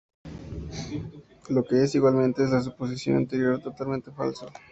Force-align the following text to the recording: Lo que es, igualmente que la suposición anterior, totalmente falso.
Lo 1.49 1.63
que 1.63 1.83
es, 1.83 1.93
igualmente 1.93 2.43
que 2.43 2.49
la 2.49 2.59
suposición 2.61 3.17
anterior, 3.17 3.61
totalmente 3.61 4.09
falso. 4.09 4.47